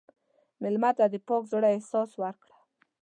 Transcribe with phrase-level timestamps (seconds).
[0.61, 2.55] مېلمه ته د پاک زړه احساس ورکړه.